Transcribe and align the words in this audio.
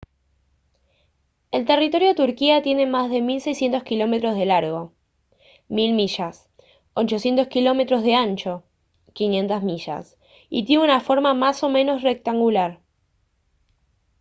el 1.51 1.67
territorio 1.67 2.07
de 2.07 2.15
turquía 2.15 2.63
tiene 2.63 2.87
más 2.87 3.11
de 3.11 3.21
1600 3.21 3.83
kilómetros 3.83 4.33
de 4.33 4.47
largo 4.47 4.93
1000 5.67 5.93
mi 5.93 6.07
800 6.95 7.47
km 7.49 8.01
de 8.01 8.15
ancho 8.15 8.63
500 9.13 9.61
mi 9.61 9.77
y 10.49 10.65
tiene 10.65 10.83
una 10.83 11.01
forma 11.01 11.35
más 11.35 11.61
o 11.63 11.69
menos 11.69 12.01
rectangular 12.01 12.79